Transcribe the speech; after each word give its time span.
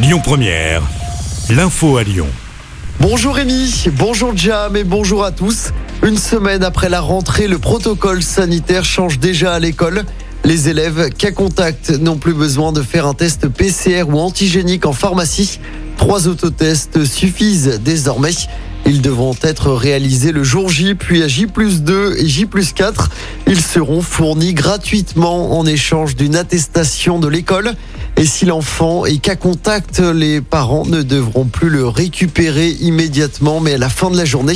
Lyon 0.00 0.20
Première, 0.22 0.82
l'info 1.50 1.96
à 1.96 2.04
Lyon. 2.04 2.28
Bonjour 3.00 3.34
Rémi, 3.34 3.86
bonjour 3.96 4.36
Jam 4.36 4.76
et 4.76 4.84
bonjour 4.84 5.24
à 5.24 5.32
tous. 5.32 5.72
Une 6.06 6.16
semaine 6.16 6.62
après 6.62 6.88
la 6.88 7.00
rentrée, 7.00 7.48
le 7.48 7.58
protocole 7.58 8.22
sanitaire 8.22 8.84
change 8.84 9.18
déjà 9.18 9.54
à 9.54 9.58
l'école. 9.58 10.04
Les 10.44 10.68
élèves 10.68 11.10
cas 11.10 11.32
contact 11.32 11.90
n'ont 11.90 12.16
plus 12.16 12.32
besoin 12.32 12.70
de 12.70 12.80
faire 12.80 13.06
un 13.06 13.14
test 13.14 13.48
PCR 13.48 14.04
ou 14.08 14.20
antigénique 14.20 14.86
en 14.86 14.92
pharmacie. 14.92 15.58
Trois 15.96 16.28
autotests 16.28 17.04
suffisent 17.04 17.80
désormais. 17.82 18.30
Ils 18.86 19.02
devront 19.02 19.34
être 19.42 19.72
réalisés 19.72 20.30
le 20.30 20.44
jour 20.44 20.68
J, 20.68 20.94
puis 20.94 21.24
à 21.24 21.28
J 21.28 21.48
plus 21.48 21.82
2 21.82 22.18
et 22.18 22.26
J 22.28 22.46
plus 22.46 22.72
4. 22.72 23.10
Ils 23.48 23.60
seront 23.60 24.00
fournis 24.00 24.54
gratuitement 24.54 25.58
en 25.58 25.66
échange 25.66 26.14
d'une 26.14 26.36
attestation 26.36 27.18
de 27.18 27.26
l'école. 27.26 27.74
Et 28.18 28.26
si 28.26 28.46
l'enfant 28.46 29.04
est 29.04 29.18
cas 29.18 29.36
contact, 29.36 30.00
les 30.00 30.40
parents 30.40 30.84
ne 30.84 31.02
devront 31.02 31.44
plus 31.44 31.68
le 31.68 31.86
récupérer 31.86 32.70
immédiatement, 32.70 33.60
mais 33.60 33.74
à 33.74 33.78
la 33.78 33.88
fin 33.88 34.10
de 34.10 34.16
la 34.16 34.24
journée. 34.24 34.54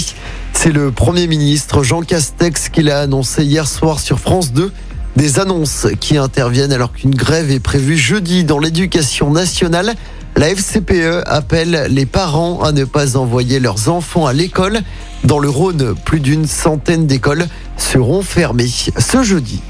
C'est 0.53 0.73
le 0.73 0.91
Premier 0.91 1.29
ministre 1.29 1.85
Jean 1.85 2.03
Castex 2.03 2.71
qui 2.71 2.83
l'a 2.83 2.99
annoncé 2.99 3.45
hier 3.45 3.69
soir 3.69 4.01
sur 4.01 4.19
France 4.19 4.53
2. 4.53 4.73
Des 5.15 5.39
annonces 5.39 5.87
qui 6.01 6.17
interviennent 6.17 6.73
alors 6.73 6.93
qu'une 6.93 7.15
grève 7.15 7.53
est 7.53 7.61
prévue 7.61 7.97
jeudi 7.97 8.43
dans 8.43 8.59
l'éducation 8.59 9.31
nationale. 9.31 9.95
La 10.35 10.49
FCPE 10.49 11.23
appelle 11.27 11.87
les 11.89 12.07
parents 12.07 12.65
à 12.65 12.73
ne 12.73 12.85
pas 12.85 13.17
envoyer 13.17 13.61
leurs 13.61 13.89
enfants 13.89 14.27
à 14.27 14.33
l'école. 14.33 14.81
Dans 15.23 15.39
le 15.39 15.49
Rhône, 15.49 15.95
plus 16.05 16.19
d'une 16.19 16.49
centaine 16.49 17.07
d'écoles 17.07 17.47
seront 17.77 18.23
fermées 18.23 18.71
ce 18.99 19.23
jeudi. 19.23 19.63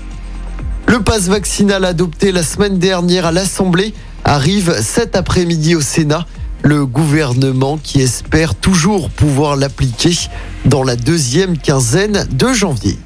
Le 0.92 1.00
passe 1.00 1.28
vaccinal 1.28 1.86
adopté 1.86 2.32
la 2.32 2.42
semaine 2.42 2.78
dernière 2.78 3.24
à 3.24 3.32
l'Assemblée 3.32 3.94
arrive 4.24 4.78
cet 4.82 5.16
après-midi 5.16 5.74
au 5.74 5.80
Sénat. 5.80 6.26
Le 6.62 6.84
gouvernement 6.84 7.78
qui 7.82 8.02
espère 8.02 8.54
toujours 8.54 9.08
pouvoir 9.08 9.56
l'appliquer 9.56 10.12
dans 10.66 10.82
la 10.84 10.96
deuxième 10.96 11.56
quinzaine 11.56 12.28
de 12.30 12.52
janvier. 12.52 12.98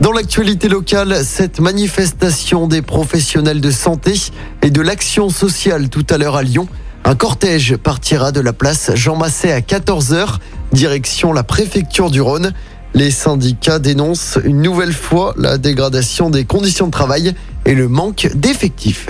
Dans 0.00 0.12
l'actualité 0.12 0.68
locale, 0.68 1.24
cette 1.24 1.58
manifestation 1.58 2.68
des 2.68 2.80
professionnels 2.80 3.60
de 3.60 3.72
santé 3.72 4.14
et 4.62 4.70
de 4.70 4.80
l'action 4.80 5.30
sociale 5.30 5.88
tout 5.88 6.06
à 6.10 6.16
l'heure 6.16 6.36
à 6.36 6.44
Lyon. 6.44 6.68
Un 7.04 7.16
cortège 7.16 7.76
partira 7.76 8.30
de 8.30 8.38
la 8.38 8.52
place 8.52 8.92
Jean 8.94 9.16
Massé 9.16 9.50
à 9.50 9.58
14h, 9.58 10.36
direction 10.72 11.32
la 11.32 11.42
préfecture 11.42 12.12
du 12.12 12.20
Rhône. 12.20 12.52
Les 12.94 13.10
syndicats 13.10 13.78
dénoncent 13.78 14.38
une 14.44 14.62
nouvelle 14.62 14.92
fois 14.92 15.34
la 15.36 15.58
dégradation 15.58 16.28
des 16.28 16.44
conditions 16.44 16.86
de 16.86 16.90
travail 16.90 17.34
et 17.64 17.74
le 17.74 17.88
manque 17.88 18.30
d'effectifs. 18.34 19.06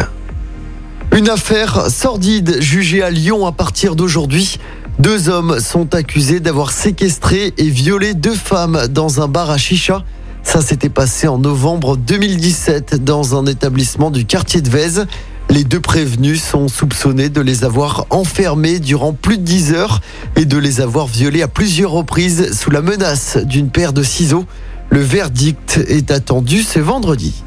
Une 1.17 1.28
affaire 1.28 1.91
sordide 1.91 2.61
jugée 2.61 3.03
à 3.03 3.11
Lyon 3.11 3.47
à 3.47 3.53
partir 3.53 3.97
d'aujourd'hui. 3.97 4.59
Deux 4.98 5.28
hommes 5.28 5.61
sont 5.61 5.95
accusés 5.95 6.41
d'avoir 6.41 6.72
séquestré 6.72 7.55
et 7.56 7.69
violé 7.69 8.14
deux 8.14 8.34
femmes 8.34 8.87
dans 8.91 9.20
un 9.20 9.28
bar 9.28 9.50
à 9.50 9.56
chicha. 9.56 10.05
Ça 10.42 10.61
s'était 10.61 10.91
passé 10.91 11.27
en 11.27 11.39
novembre 11.39 11.97
2017 11.97 13.03
dans 13.03 13.39
un 13.39 13.47
établissement 13.47 14.11
du 14.11 14.25
quartier 14.27 14.61
de 14.61 14.69
Vèze. 14.69 15.06
Les 15.51 15.65
deux 15.65 15.81
prévenus 15.81 16.41
sont 16.41 16.69
soupçonnés 16.69 17.29
de 17.29 17.41
les 17.41 17.65
avoir 17.65 18.06
enfermés 18.11 18.79
durant 18.79 19.12
plus 19.12 19.37
de 19.37 19.43
10 19.43 19.73
heures 19.73 20.01
et 20.37 20.45
de 20.45 20.56
les 20.56 20.81
avoir 20.81 21.09
violés 21.09 21.43
à 21.43 21.48
plusieurs 21.48 21.91
reprises 21.91 22.56
sous 22.56 22.70
la 22.70 22.83
menace 22.83 23.37
d'une 23.37 23.69
paire 23.69 23.93
de 23.93 24.05
ciseaux. 24.05 24.45
Le 24.91 25.01
verdict 25.01 25.81
est 25.89 26.12
attendu 26.12 26.62
ce 26.62 26.78
vendredi. 26.78 27.43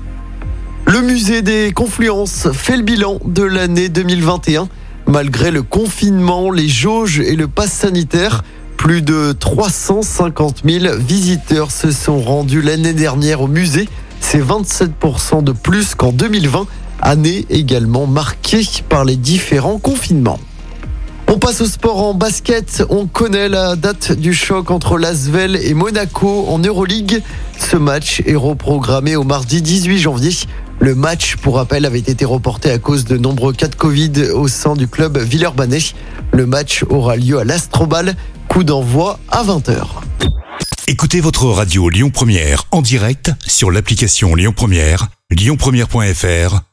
Le 0.85 1.01
musée 1.01 1.41
des 1.41 1.71
Confluences 1.71 2.49
fait 2.51 2.75
le 2.75 2.83
bilan 2.83 3.19
de 3.23 3.43
l'année 3.43 3.87
2021. 3.87 4.67
Malgré 5.07 5.49
le 5.49 5.63
confinement, 5.63 6.51
les 6.51 6.67
jauges 6.67 7.21
et 7.21 7.37
le 7.37 7.47
pass 7.47 7.71
sanitaire, 7.71 8.43
plus 8.75 9.01
de 9.01 9.31
350 9.31 10.63
000 10.65 10.97
visiteurs 10.97 11.71
se 11.71 11.91
sont 11.91 12.19
rendus 12.19 12.61
l'année 12.61 12.93
dernière 12.93 13.39
au 13.39 13.47
musée. 13.47 13.87
C'est 14.19 14.41
27% 14.41 15.41
de 15.41 15.53
plus 15.53 15.95
qu'en 15.95 16.11
2020, 16.11 16.67
année 17.03 17.45
également 17.49 18.07
marquée 18.07 18.63
par 18.89 19.05
les 19.05 19.15
différents 19.15 19.77
confinements. 19.77 20.39
On 21.27 21.39
passe 21.39 21.61
au 21.61 21.65
sport 21.65 22.01
en 22.01 22.13
basket. 22.13 22.83
On 22.89 23.07
connaît 23.07 23.49
la 23.49 23.75
date 23.75 24.11
du 24.11 24.33
choc 24.33 24.71
entre 24.71 24.97
Lasvel 24.97 25.55
et 25.55 25.73
Monaco 25.73 26.45
en 26.47 26.59
Euroleague. 26.59 27.21
Ce 27.57 27.75
match 27.75 28.21
est 28.25 28.35
reprogrammé 28.35 29.15
au 29.15 29.23
mardi 29.23 29.61
18 29.61 29.99
janvier. 29.99 30.31
Le 30.79 30.95
match, 30.95 31.37
pour 31.37 31.55
rappel, 31.55 31.85
avait 31.85 31.99
été 31.99 32.25
reporté 32.25 32.69
à 32.69 32.77
cause 32.77 33.05
de 33.05 33.17
nombreux 33.17 33.53
cas 33.53 33.67
de 33.67 33.75
Covid 33.75 34.29
au 34.33 34.47
sein 34.47 34.75
du 34.75 34.87
club 34.87 35.17
Villeurbanais. 35.17 35.79
Le 36.33 36.45
match 36.45 36.83
aura 36.89 37.15
lieu 37.15 37.39
à 37.39 37.43
l'Astrobal. 37.43 38.15
Coup 38.47 38.63
d'envoi 38.63 39.19
à 39.29 39.43
20h. 39.43 39.85
Écoutez 40.87 41.21
votre 41.21 41.45
radio 41.45 41.89
Lyon 41.89 42.11
Première 42.11 42.65
en 42.71 42.81
direct 42.81 43.31
sur 43.47 43.71
l'application 43.71 44.35
Lyon 44.35 44.53
Première, 44.55 45.07
lyonpremière.fr 45.31 46.72